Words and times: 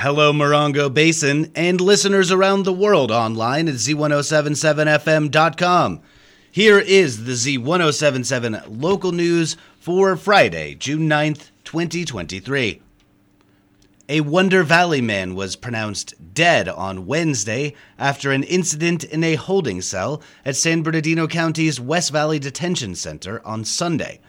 Hello, 0.00 0.32
Morongo 0.32 0.94
Basin, 0.94 1.50
and 1.56 1.80
listeners 1.80 2.30
around 2.30 2.62
the 2.62 2.72
world 2.72 3.10
online 3.10 3.66
at 3.66 3.74
Z1077FM.com. 3.74 6.00
Here 6.52 6.78
is 6.78 7.24
the 7.24 7.32
Z1077 7.32 8.80
local 8.80 9.10
news 9.10 9.56
for 9.80 10.14
Friday, 10.14 10.76
June 10.76 11.08
9th, 11.08 11.50
2023. 11.64 12.80
A 14.08 14.20
Wonder 14.20 14.62
Valley 14.62 15.00
man 15.00 15.34
was 15.34 15.56
pronounced 15.56 16.14
dead 16.32 16.68
on 16.68 17.06
Wednesday 17.06 17.74
after 17.98 18.30
an 18.30 18.44
incident 18.44 19.02
in 19.02 19.24
a 19.24 19.34
holding 19.34 19.82
cell 19.82 20.22
at 20.44 20.54
San 20.54 20.84
Bernardino 20.84 21.26
County's 21.26 21.80
West 21.80 22.12
Valley 22.12 22.38
Detention 22.38 22.94
Center 22.94 23.44
on 23.44 23.64
Sunday. 23.64 24.20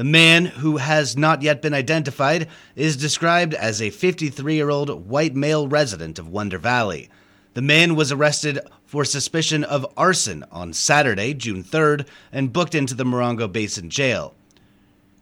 The 0.00 0.04
man, 0.04 0.46
who 0.46 0.78
has 0.78 1.14
not 1.14 1.42
yet 1.42 1.60
been 1.60 1.74
identified, 1.74 2.48
is 2.74 2.96
described 2.96 3.52
as 3.52 3.82
a 3.82 3.90
53 3.90 4.54
year 4.54 4.70
old 4.70 5.06
white 5.10 5.34
male 5.34 5.68
resident 5.68 6.18
of 6.18 6.26
Wonder 6.26 6.56
Valley. 6.56 7.10
The 7.52 7.60
man 7.60 7.94
was 7.94 8.10
arrested 8.10 8.60
for 8.86 9.04
suspicion 9.04 9.62
of 9.62 9.84
arson 9.98 10.46
on 10.50 10.72
Saturday, 10.72 11.34
June 11.34 11.62
3rd, 11.62 12.06
and 12.32 12.50
booked 12.50 12.74
into 12.74 12.94
the 12.94 13.04
Morongo 13.04 13.46
Basin 13.46 13.90
Jail. 13.90 14.32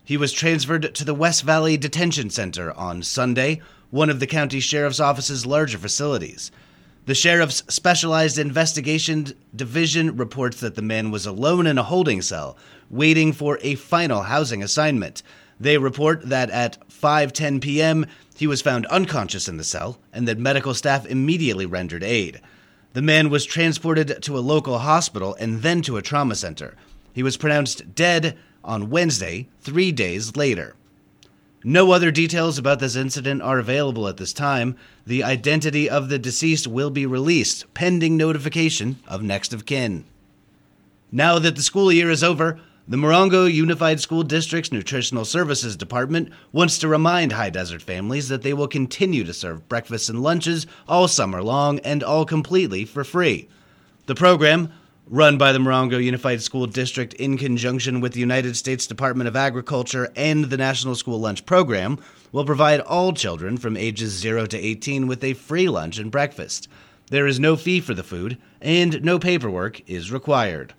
He 0.04 0.16
was 0.16 0.32
transferred 0.32 0.94
to 0.94 1.04
the 1.04 1.12
West 1.12 1.42
Valley 1.42 1.76
Detention 1.76 2.30
Center 2.30 2.72
on 2.74 3.02
Sunday, 3.02 3.60
one 3.90 4.08
of 4.08 4.20
the 4.20 4.28
county 4.28 4.60
sheriff's 4.60 5.00
office's 5.00 5.44
larger 5.44 5.78
facilities. 5.78 6.52
The 7.08 7.14
sheriff's 7.14 7.62
specialized 7.68 8.38
investigation 8.38 9.28
division 9.56 10.18
reports 10.18 10.60
that 10.60 10.74
the 10.74 10.82
man 10.82 11.10
was 11.10 11.24
alone 11.24 11.66
in 11.66 11.78
a 11.78 11.82
holding 11.82 12.20
cell, 12.20 12.58
waiting 12.90 13.32
for 13.32 13.58
a 13.62 13.76
final 13.76 14.24
housing 14.24 14.62
assignment. 14.62 15.22
They 15.58 15.78
report 15.78 16.28
that 16.28 16.50
at 16.50 16.76
5:10 16.90 17.62
p.m., 17.62 18.04
he 18.36 18.46
was 18.46 18.60
found 18.60 18.84
unconscious 18.88 19.48
in 19.48 19.56
the 19.56 19.64
cell 19.64 19.98
and 20.12 20.28
that 20.28 20.36
medical 20.36 20.74
staff 20.74 21.06
immediately 21.06 21.64
rendered 21.64 22.04
aid. 22.04 22.42
The 22.92 23.00
man 23.00 23.30
was 23.30 23.46
transported 23.46 24.22
to 24.24 24.36
a 24.36 24.40
local 24.40 24.80
hospital 24.80 25.34
and 25.40 25.62
then 25.62 25.80
to 25.84 25.96
a 25.96 26.02
trauma 26.02 26.34
center. 26.34 26.76
He 27.14 27.22
was 27.22 27.38
pronounced 27.38 27.94
dead 27.94 28.36
on 28.62 28.90
Wednesday, 28.90 29.48
3 29.62 29.92
days 29.92 30.36
later. 30.36 30.76
No 31.68 31.92
other 31.92 32.10
details 32.10 32.56
about 32.56 32.78
this 32.78 32.96
incident 32.96 33.42
are 33.42 33.58
available 33.58 34.08
at 34.08 34.16
this 34.16 34.32
time. 34.32 34.74
The 35.06 35.22
identity 35.22 35.86
of 35.86 36.08
the 36.08 36.18
deceased 36.18 36.66
will 36.66 36.88
be 36.88 37.04
released 37.04 37.74
pending 37.74 38.16
notification 38.16 39.00
of 39.06 39.22
next 39.22 39.52
of 39.52 39.66
kin. 39.66 40.06
Now 41.12 41.38
that 41.38 41.56
the 41.56 41.62
school 41.62 41.92
year 41.92 42.08
is 42.08 42.24
over, 42.24 42.58
the 42.88 42.96
Morongo 42.96 43.52
Unified 43.52 44.00
School 44.00 44.22
District's 44.22 44.72
Nutritional 44.72 45.26
Services 45.26 45.76
Department 45.76 46.30
wants 46.52 46.78
to 46.78 46.88
remind 46.88 47.32
high 47.32 47.50
desert 47.50 47.82
families 47.82 48.30
that 48.30 48.40
they 48.40 48.54
will 48.54 48.66
continue 48.66 49.22
to 49.24 49.34
serve 49.34 49.68
breakfasts 49.68 50.08
and 50.08 50.22
lunches 50.22 50.66
all 50.88 51.06
summer 51.06 51.42
long 51.42 51.80
and 51.80 52.02
all 52.02 52.24
completely 52.24 52.86
for 52.86 53.04
free. 53.04 53.46
The 54.06 54.14
program 54.14 54.72
run 55.10 55.38
by 55.38 55.52
the 55.52 55.58
Morongo 55.58 56.02
Unified 56.02 56.42
School 56.42 56.66
District 56.66 57.14
in 57.14 57.38
conjunction 57.38 58.00
with 58.00 58.12
the 58.12 58.20
United 58.20 58.56
States 58.56 58.86
Department 58.86 59.26
of 59.26 59.36
Agriculture 59.36 60.12
and 60.14 60.44
the 60.44 60.56
National 60.58 60.94
School 60.94 61.18
Lunch 61.18 61.46
Program, 61.46 61.98
will 62.30 62.44
provide 62.44 62.80
all 62.80 63.14
children 63.14 63.56
from 63.56 63.76
ages 63.76 64.12
0 64.12 64.44
to 64.46 64.58
18 64.58 65.06
with 65.06 65.24
a 65.24 65.32
free 65.32 65.68
lunch 65.68 65.98
and 65.98 66.10
breakfast. 66.10 66.68
There 67.10 67.26
is 67.26 67.40
no 67.40 67.56
fee 67.56 67.80
for 67.80 67.94
the 67.94 68.02
food, 68.02 68.36
and 68.60 69.02
no 69.02 69.18
paperwork 69.18 69.88
is 69.88 70.12
required. 70.12 70.74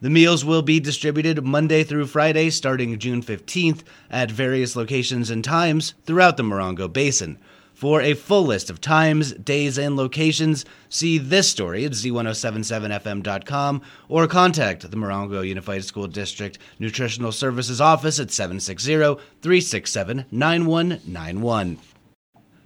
The 0.00 0.10
meals 0.10 0.44
will 0.44 0.62
be 0.62 0.78
distributed 0.78 1.44
Monday 1.44 1.82
through 1.82 2.06
Friday 2.06 2.50
starting 2.50 2.96
June 2.98 3.22
15th 3.22 3.82
at 4.08 4.30
various 4.30 4.76
locations 4.76 5.30
and 5.30 5.42
times 5.42 5.94
throughout 6.04 6.36
the 6.36 6.44
Morongo 6.44 6.92
Basin. 6.92 7.38
For 7.74 8.00
a 8.00 8.14
full 8.14 8.44
list 8.44 8.70
of 8.70 8.80
times, 8.80 9.32
days, 9.32 9.78
and 9.78 9.96
locations, 9.96 10.64
see 10.88 11.18
this 11.18 11.50
story 11.50 11.84
at 11.84 11.90
z1077fm.com 11.90 13.82
or 14.08 14.28
contact 14.28 14.88
the 14.88 14.96
Morongo 14.96 15.46
Unified 15.46 15.84
School 15.84 16.06
District 16.06 16.56
Nutritional 16.78 17.32
Services 17.32 17.80
Office 17.80 18.20
at 18.20 18.30
760 18.30 18.94
367 19.42 20.24
9191. 20.30 21.78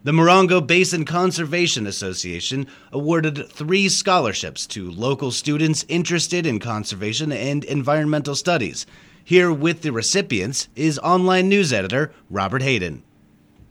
The 0.05 0.13
Morongo 0.13 0.65
Basin 0.65 1.07
Conservation 1.07 1.87
Association 1.87 2.67
awarded 2.93 3.51
three 3.51 3.89
scholarships 3.89 4.67
to 4.69 4.91
local 4.91 5.31
students 5.31 5.87
interested 5.89 6.47
in 6.47 6.61
conservation 6.61 7.33
and 7.33 7.65
environmental 7.65 8.35
studies. 8.35 8.87
Here 9.25 9.51
with 9.51 9.81
the 9.81 9.91
recipients 9.91 10.69
is 10.77 10.99
online 10.99 11.49
news 11.49 11.73
editor 11.73 12.13
Robert 12.31 12.63
Hayden. 12.63 13.03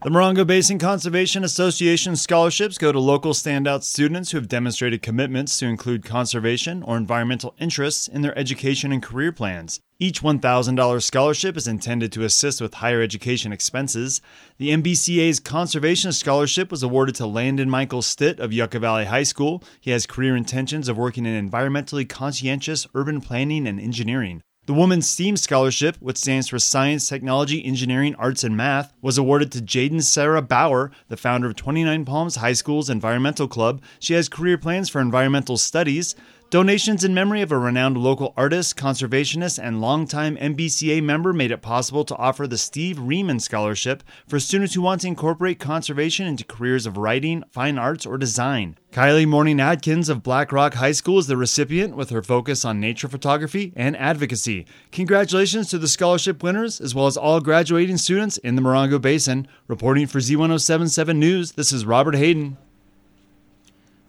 The 0.00 0.10
Morongo 0.10 0.46
Basin 0.46 0.78
Conservation 0.78 1.42
Association 1.42 2.14
scholarships 2.14 2.78
go 2.78 2.92
to 2.92 3.00
local 3.00 3.32
standout 3.32 3.82
students 3.82 4.30
who 4.30 4.38
have 4.38 4.46
demonstrated 4.46 5.02
commitments 5.02 5.58
to 5.58 5.66
include 5.66 6.04
conservation 6.04 6.84
or 6.84 6.96
environmental 6.96 7.56
interests 7.58 8.06
in 8.06 8.22
their 8.22 8.38
education 8.38 8.92
and 8.92 9.02
career 9.02 9.32
plans. 9.32 9.80
Each 9.98 10.22
$1,000 10.22 11.02
scholarship 11.02 11.56
is 11.56 11.66
intended 11.66 12.12
to 12.12 12.22
assist 12.22 12.60
with 12.60 12.74
higher 12.74 13.02
education 13.02 13.52
expenses. 13.52 14.20
The 14.58 14.70
MBCA's 14.70 15.40
Conservation 15.40 16.12
Scholarship 16.12 16.70
was 16.70 16.84
awarded 16.84 17.16
to 17.16 17.26
Landon 17.26 17.68
Michael 17.68 18.02
Stitt 18.02 18.38
of 18.38 18.52
Yucca 18.52 18.78
Valley 18.78 19.06
High 19.06 19.24
School. 19.24 19.64
He 19.80 19.90
has 19.90 20.06
career 20.06 20.36
intentions 20.36 20.88
of 20.88 20.96
working 20.96 21.26
in 21.26 21.50
environmentally 21.50 22.08
conscientious 22.08 22.86
urban 22.94 23.20
planning 23.20 23.66
and 23.66 23.80
engineering. 23.80 24.42
The 24.68 24.74
Women's 24.74 25.08
STEAM 25.08 25.38
Scholarship, 25.38 25.96
which 25.98 26.18
stands 26.18 26.48
for 26.48 26.58
Science, 26.58 27.08
Technology, 27.08 27.64
Engineering, 27.64 28.14
Arts, 28.16 28.44
and 28.44 28.54
Math, 28.54 28.92
was 29.00 29.16
awarded 29.16 29.50
to 29.52 29.62
Jaden 29.62 30.02
Sarah 30.02 30.42
Bauer, 30.42 30.90
the 31.08 31.16
founder 31.16 31.46
of 31.46 31.56
29 31.56 32.04
Palms 32.04 32.36
High 32.36 32.52
School's 32.52 32.90
Environmental 32.90 33.48
Club. 33.48 33.80
She 33.98 34.12
has 34.12 34.28
career 34.28 34.58
plans 34.58 34.90
for 34.90 35.00
environmental 35.00 35.56
studies. 35.56 36.14
Donations 36.50 37.04
in 37.04 37.12
memory 37.12 37.42
of 37.42 37.52
a 37.52 37.58
renowned 37.58 37.98
local 37.98 38.32
artist, 38.34 38.74
conservationist, 38.74 39.62
and 39.62 39.82
longtime 39.82 40.34
MBCA 40.38 41.02
member 41.02 41.34
made 41.34 41.50
it 41.50 41.60
possible 41.60 42.06
to 42.06 42.16
offer 42.16 42.46
the 42.46 42.56
Steve 42.56 42.98
Riemann 42.98 43.38
Scholarship 43.38 44.02
for 44.26 44.40
students 44.40 44.72
who 44.72 44.80
want 44.80 45.02
to 45.02 45.08
incorporate 45.08 45.60
conservation 45.60 46.26
into 46.26 46.44
careers 46.44 46.86
of 46.86 46.96
writing, 46.96 47.44
fine 47.50 47.76
arts, 47.76 48.06
or 48.06 48.16
design. 48.16 48.78
Kylie 48.92 49.28
Morning 49.28 49.60
Adkins 49.60 50.08
of 50.08 50.22
Black 50.22 50.50
Rock 50.50 50.72
High 50.72 50.92
School 50.92 51.18
is 51.18 51.26
the 51.26 51.36
recipient 51.36 51.94
with 51.94 52.08
her 52.08 52.22
focus 52.22 52.64
on 52.64 52.80
nature 52.80 53.08
photography 53.08 53.74
and 53.76 53.94
advocacy. 53.98 54.64
Congratulations 54.90 55.68
to 55.68 55.76
the 55.76 55.86
scholarship 55.86 56.42
winners 56.42 56.80
as 56.80 56.94
well 56.94 57.06
as 57.06 57.18
all 57.18 57.40
graduating 57.40 57.98
students 57.98 58.38
in 58.38 58.56
the 58.56 58.62
Morongo 58.62 58.98
Basin. 58.98 59.46
Reporting 59.66 60.06
for 60.06 60.18
Z1077 60.18 61.14
News, 61.14 61.52
this 61.52 61.72
is 61.72 61.84
Robert 61.84 62.14
Hayden. 62.14 62.56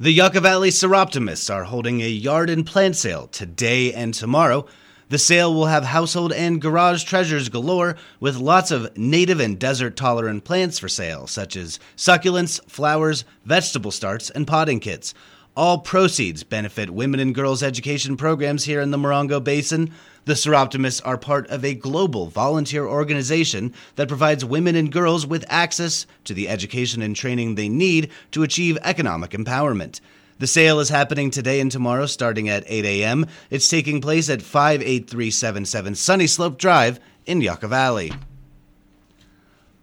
The 0.02 0.14
Yucca 0.14 0.40
Valley 0.40 0.70
Soroptimists 0.70 1.54
are 1.54 1.66
holding 1.66 2.00
a 2.00 2.08
yard 2.08 2.50
and 2.50 2.66
plant 2.66 2.96
sale 2.96 3.28
today 3.28 3.92
and 3.92 4.14
tomorrow. 4.14 4.66
The 5.10 5.18
sale 5.18 5.54
will 5.54 5.66
have 5.66 5.84
household 5.84 6.32
and 6.32 6.62
garage 6.62 7.04
treasures 7.04 7.50
galore 7.50 7.98
with 8.22 8.38
lots 8.38 8.72
of 8.72 8.98
native 8.98 9.42
and 9.42 9.60
desert 9.60 9.98
tolerant 9.98 10.46
plants 10.46 10.80
for 10.80 10.88
sale, 10.88 11.28
such 11.28 11.58
as 11.58 11.82
succulents, 11.98 12.62
flowers, 12.70 13.26
vegetable 13.44 13.92
starts, 13.92 14.30
and 14.30 14.48
potting 14.48 14.80
kits. 14.80 15.14
All 15.60 15.80
proceeds 15.80 16.46
benefit 16.46 16.90
women 16.90 17.20
and 17.20 17.36
girls 17.36 17.62
education 17.62 18.16
programs 18.16 18.64
here 18.64 18.80
in 18.80 18.92
the 18.92 18.98
Morongo 18.98 19.44
Basin. 19.44 19.92
The 20.24 20.32
Soroptimists 20.32 21.02
are 21.04 21.18
part 21.18 21.50
of 21.50 21.66
a 21.66 21.74
global 21.74 22.28
volunteer 22.28 22.88
organization 22.88 23.74
that 23.98 24.08
provides 24.08 24.46
women 24.46 24.78
and 24.78 24.90
girls 24.90 25.28
with 25.28 25.44
access 25.50 26.06
to 26.24 26.34
the 26.34 26.48
education 26.48 27.02
and 27.02 27.14
training 27.14 27.56
they 27.56 27.68
need 27.68 28.10
to 28.32 28.44
achieve 28.44 28.78
economic 28.86 29.32
empowerment. 29.32 30.00
The 30.38 30.48
sale 30.48 30.80
is 30.80 30.88
happening 30.88 31.30
today 31.30 31.60
and 31.60 31.70
tomorrow 31.70 32.06
starting 32.06 32.48
at 32.48 32.64
8 32.66 32.86
a.m. 32.86 33.26
It's 33.50 33.68
taking 33.68 34.00
place 34.00 34.30
at 34.30 34.42
58377 34.42 35.96
Sunny 35.96 36.28
Slope 36.28 36.58
Drive 36.58 37.02
in 37.26 37.42
Yucca 37.42 37.68
Valley. 37.68 38.14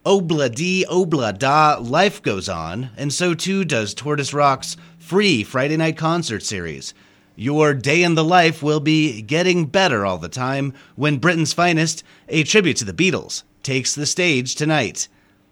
Obla 0.06 0.48
di 0.48 0.84
obla 0.88 1.36
da, 1.36 1.78
life 1.80 2.22
goes 2.22 2.48
on, 2.48 2.90
and 2.96 3.12
so 3.12 3.34
too 3.34 3.64
does 3.64 3.92
Tortoise 3.92 4.32
Rock's 4.32 4.76
free 5.00 5.42
Friday 5.42 5.76
night 5.76 5.96
concert 5.96 6.44
series. 6.44 6.94
Your 7.34 7.74
day 7.74 8.04
in 8.04 8.14
the 8.14 8.22
life 8.22 8.62
will 8.62 8.78
be 8.78 9.20
getting 9.20 9.66
better 9.66 10.06
all 10.06 10.18
the 10.18 10.28
time 10.28 10.74
when 10.94 11.18
Britain's 11.18 11.52
Finest, 11.52 12.04
a 12.28 12.44
tribute 12.44 12.76
to 12.76 12.84
the 12.84 12.92
Beatles, 12.92 13.42
takes 13.64 13.96
the 13.96 14.06
stage 14.06 14.54
tonight. 14.54 15.08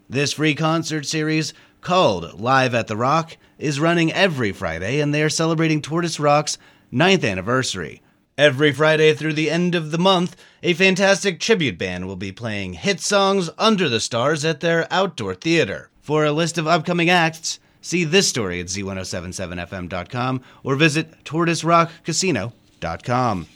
This 0.08 0.34
free 0.34 0.54
concert 0.54 1.04
series, 1.04 1.52
called 1.80 2.40
Live 2.40 2.76
at 2.76 2.86
the 2.86 2.96
Rock, 2.96 3.36
is 3.58 3.80
running 3.80 4.12
every 4.12 4.52
Friday 4.52 5.00
and 5.00 5.12
they 5.12 5.24
are 5.24 5.28
celebrating 5.28 5.82
Tortoise 5.82 6.20
Rock's 6.20 6.58
ninth 6.92 7.24
anniversary. 7.24 8.02
Every 8.36 8.72
Friday 8.72 9.14
through 9.14 9.34
the 9.34 9.50
end 9.50 9.74
of 9.74 9.90
the 9.90 9.98
month, 9.98 10.36
a 10.62 10.74
fantastic 10.74 11.38
tribute 11.38 11.78
band 11.78 12.06
will 12.06 12.16
be 12.16 12.32
playing 12.32 12.74
hit 12.74 13.00
songs 13.00 13.48
under 13.58 13.88
the 13.88 14.00
stars 14.00 14.44
at 14.44 14.60
their 14.60 14.92
outdoor 14.92 15.34
theater. 15.34 15.90
For 16.00 16.24
a 16.24 16.32
list 16.32 16.58
of 16.58 16.66
upcoming 16.66 17.08
acts, 17.08 17.60
See 17.84 18.04
this 18.04 18.26
story 18.26 18.60
at 18.60 18.68
z1077fm.com 18.68 20.40
or 20.62 20.74
visit 20.74 21.22
tortoiserockcasino.com. 21.24 23.46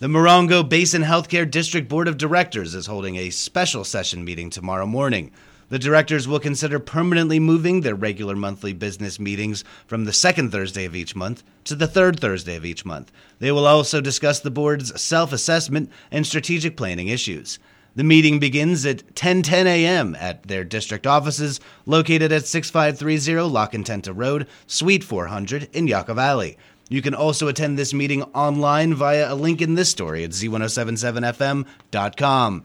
The 0.00 0.06
Morongo 0.08 0.68
Basin 0.68 1.02
Healthcare 1.02 1.48
District 1.48 1.88
Board 1.88 2.08
of 2.08 2.18
Directors 2.18 2.74
is 2.74 2.86
holding 2.86 3.14
a 3.14 3.30
special 3.30 3.84
session 3.84 4.24
meeting 4.24 4.50
tomorrow 4.50 4.86
morning. 4.86 5.30
The 5.74 5.80
directors 5.80 6.28
will 6.28 6.38
consider 6.38 6.78
permanently 6.78 7.40
moving 7.40 7.80
their 7.80 7.96
regular 7.96 8.36
monthly 8.36 8.72
business 8.72 9.18
meetings 9.18 9.64
from 9.88 10.04
the 10.04 10.12
second 10.12 10.52
Thursday 10.52 10.84
of 10.84 10.94
each 10.94 11.16
month 11.16 11.42
to 11.64 11.74
the 11.74 11.88
third 11.88 12.20
Thursday 12.20 12.54
of 12.54 12.64
each 12.64 12.84
month. 12.84 13.10
They 13.40 13.50
will 13.50 13.66
also 13.66 14.00
discuss 14.00 14.38
the 14.38 14.52
board's 14.52 15.02
self 15.02 15.32
assessment 15.32 15.90
and 16.12 16.24
strategic 16.24 16.76
planning 16.76 17.08
issues. 17.08 17.58
The 17.96 18.04
meeting 18.04 18.38
begins 18.38 18.86
at 18.86 19.16
10:10 19.16 19.66
a.m. 19.66 20.16
at 20.20 20.44
their 20.44 20.62
district 20.62 21.08
offices 21.08 21.58
located 21.86 22.30
at 22.30 22.46
6530 22.46 23.52
La 23.52 23.66
Contenta 23.66 24.12
Road, 24.14 24.46
Suite 24.68 25.02
400 25.02 25.68
in 25.72 25.88
Yucca 25.88 26.14
Valley. 26.14 26.56
You 26.88 27.02
can 27.02 27.16
also 27.16 27.48
attend 27.48 27.76
this 27.76 27.92
meeting 27.92 28.22
online 28.32 28.94
via 28.94 29.32
a 29.32 29.34
link 29.34 29.60
in 29.60 29.74
this 29.74 29.88
story 29.88 30.22
at 30.22 30.30
z1077fm.com. 30.30 32.64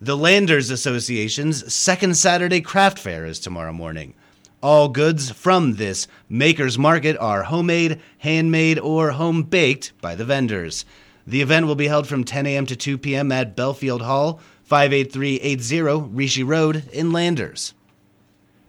The 0.00 0.16
Landers 0.16 0.70
Association's 0.70 1.72
second 1.72 2.16
Saturday 2.16 2.60
craft 2.60 2.98
fair 2.98 3.24
is 3.24 3.38
tomorrow 3.38 3.72
morning. 3.72 4.14
All 4.60 4.88
goods 4.88 5.30
from 5.30 5.76
this 5.76 6.08
maker's 6.28 6.76
market 6.76 7.16
are 7.18 7.44
homemade, 7.44 8.00
handmade, 8.18 8.80
or 8.80 9.12
home 9.12 9.44
baked 9.44 9.92
by 10.00 10.16
the 10.16 10.24
vendors. 10.24 10.84
The 11.28 11.40
event 11.40 11.66
will 11.66 11.76
be 11.76 11.86
held 11.86 12.08
from 12.08 12.24
10 12.24 12.44
a.m. 12.44 12.66
to 12.66 12.76
2 12.76 12.98
p.m. 12.98 13.30
at 13.30 13.54
Belfield 13.54 14.02
Hall, 14.02 14.40
58380 14.64 16.10
Reche 16.12 16.40
Road 16.40 16.88
in 16.92 17.12
Landers. 17.12 17.72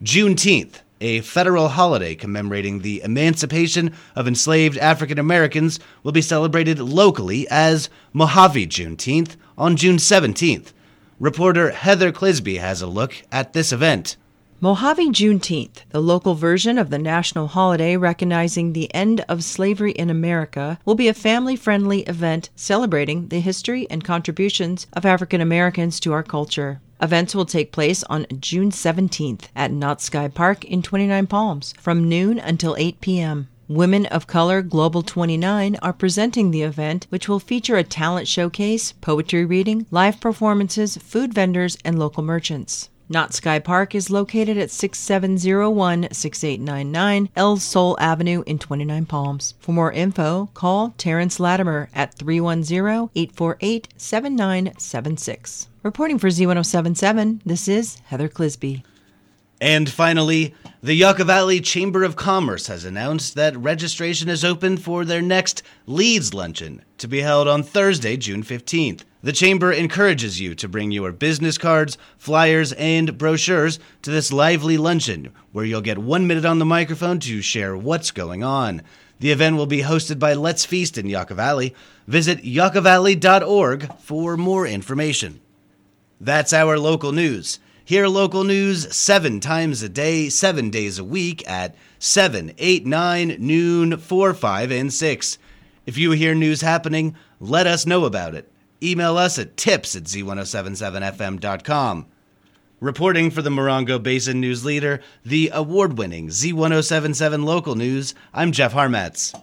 Juneteenth, 0.04 0.82
a 1.02 1.22
federal 1.22 1.70
holiday 1.70 2.14
commemorating 2.14 2.80
the 2.80 3.02
emancipation 3.02 3.94
of 4.16 4.28
enslaved 4.28 4.78
African 4.78 5.18
Americans, 5.18 5.80
will 6.04 6.12
be 6.12 6.22
celebrated 6.22 6.78
locally 6.80 7.48
as 7.50 7.90
Mojave 8.14 8.68
Juneteenth 8.68 9.38
on 9.58 9.76
June 9.76 9.98
17th. 9.98 10.72
Reporter 11.20 11.72
Heather 11.72 12.12
Clisby 12.12 12.60
has 12.60 12.82
a 12.82 12.88
look 12.88 13.16
at 13.32 13.54
this 13.54 13.72
event. 13.72 14.18
Mojave 14.60 15.12
Juneteenth, 15.12 15.84
the 15.92 16.02
local 16.02 16.36
version 16.36 16.78
of 16.78 16.90
the 16.90 16.98
national 16.98 17.48
holiday 17.48 17.96
recognizing 17.96 18.74
the 18.74 18.94
end 18.94 19.24
of 19.30 19.42
slavery 19.42 19.94
in 19.94 20.10
America, 20.10 20.78
will 20.84 20.96
be 20.96 21.08
a 21.08 21.14
family 21.14 21.56
friendly 21.56 22.02
event 22.02 22.50
celebrating 22.58 23.30
the 23.30 23.40
history 23.40 23.88
and 23.90 24.04
contributions 24.04 24.88
of 24.92 25.06
African 25.06 25.40
Americans 25.40 26.02
to 26.02 26.12
our 26.12 26.24
culture. 26.24 26.82
Events 27.02 27.34
will 27.34 27.46
take 27.46 27.72
place 27.72 28.04
on 28.04 28.26
June 28.40 28.72
17th 28.72 29.44
at 29.56 29.72
Knott 29.72 30.02
Sky 30.02 30.28
Park 30.28 30.66
in 30.66 30.82
29 30.82 31.28
Palms 31.28 31.74
from 31.80 32.10
noon 32.10 32.40
until 32.40 32.76
8 32.78 33.00
p.m. 33.00 33.48
Women 33.68 34.06
of 34.06 34.28
Color 34.28 34.62
Global 34.62 35.02
29 35.02 35.78
are 35.82 35.92
presenting 35.92 36.52
the 36.52 36.62
event, 36.62 37.08
which 37.10 37.28
will 37.28 37.40
feature 37.40 37.78
a 37.78 37.84
talent 37.84 38.28
showcase, 38.28 38.92
poetry 38.92 39.44
reading, 39.44 39.88
live 39.90 40.22
performances, 40.22 40.98
food 40.98 41.34
vendors, 41.34 41.76
and 41.84 41.98
local 41.98 42.22
merchants. 42.22 42.92
Knott 43.10 43.34
Sky 43.34 43.58
Park 43.58 43.96
is 43.96 44.12
located 44.12 44.56
at 44.60 44.70
6701 44.70 46.10
6899 46.12 47.30
El 47.36 47.58
Sol 47.58 47.98
Avenue 48.00 48.44
in 48.46 48.60
29 48.60 49.08
Palms. 49.08 49.56
For 49.60 49.72
more 49.72 49.92
info, 49.92 50.52
call 50.54 50.94
Terrence 51.00 51.40
Latimer 51.40 51.90
at 51.96 52.14
310 52.14 53.10
848 53.16 53.88
7976. 53.98 55.70
Reporting 55.82 56.20
for 56.20 56.28
Z1077, 56.30 57.42
this 57.44 57.68
is 57.68 57.96
Heather 58.06 58.30
Clisby. 58.30 58.84
And 59.62 59.90
finally, 59.90 60.54
the 60.84 60.94
Yucca 60.94 61.24
Valley 61.24 61.62
Chamber 61.62 62.04
of 62.04 62.18
Commerce 62.18 62.68
has 62.68 62.84
announced 62.84 63.36
that 63.36 63.56
registration 63.56 64.28
is 64.28 64.44
open 64.44 64.76
for 64.76 65.06
their 65.06 65.22
next 65.22 65.64
Leads 65.88 66.34
Luncheon 66.34 66.84
to 66.98 67.08
be 67.08 67.22
held 67.22 67.48
on 67.48 67.64
Thursday, 67.64 68.18
June 68.18 68.44
15th. 68.44 69.04
The 69.24 69.32
Chamber 69.32 69.72
encourages 69.72 70.40
you 70.40 70.54
to 70.56 70.68
bring 70.68 70.92
your 70.92 71.12
business 71.12 71.58
cards, 71.58 71.98
flyers, 72.18 72.74
and 72.74 73.18
brochures 73.18 73.80
to 74.04 74.12
this 74.12 74.32
lively 74.32 74.78
luncheon, 74.78 75.32
where 75.52 75.66
you'll 75.66 75.82
get 75.82 75.98
one 75.98 76.28
minute 76.28 76.46
on 76.46 76.60
the 76.60 76.66
microphone 76.66 77.20
to 77.22 77.42
share 77.42 77.76
what's 77.76 78.12
going 78.12 78.44
on. 78.44 78.84
The 79.20 79.32
event 79.32 79.56
will 79.56 79.66
be 79.66 79.82
hosted 79.82 80.20
by 80.20 80.34
Let's 80.34 80.66
Feast 80.66 80.98
in 80.98 81.08
Yucca 81.08 81.34
Valley. 81.34 81.74
Visit 82.08 82.44
yuccavalley.org 82.44 83.98
for 84.00 84.38
more 84.38 84.68
information. 84.68 85.40
That's 86.20 86.54
our 86.54 86.78
local 86.78 87.14
news. 87.14 87.60
Hear 87.88 88.08
local 88.08 88.44
news 88.44 88.96
seven 88.96 89.40
times 89.40 89.84
a 89.84 89.90
day, 89.90 90.28
seven 90.30 90.72
days 90.72 90.98
a 90.98 91.04
week 91.04 91.48
at 91.48 91.76
7, 92.00 92.52
8, 92.58 92.84
9, 92.84 93.36
noon, 93.38 93.98
4, 93.98 94.34
5, 94.34 94.72
and 94.72 94.92
6. 94.92 95.38
If 95.86 95.96
you 95.96 96.10
hear 96.10 96.34
news 96.34 96.62
happening, 96.62 97.16
let 97.40 97.68
us 97.68 97.86
know 97.86 98.06
about 98.06 98.34
it. 98.34 98.52
Email 98.82 99.20
us 99.20 99.38
at 99.38 99.56
tips 99.56 99.96
at 99.96 100.06
z1077fm.com. 100.06 102.08
Reporting 102.80 103.30
for 103.30 103.44
the 103.44 103.52
Morongo 103.52 104.02
Basin 104.02 104.42
News 104.42 104.66
Leader, 104.66 105.00
the 105.24 105.52
award 105.54 106.00
winning 106.00 106.30
Z1077 106.30 107.46
Local 107.46 107.76
News, 107.76 108.16
I'm 108.34 108.52
Jeff 108.52 108.74
Harmetz. 108.74 109.40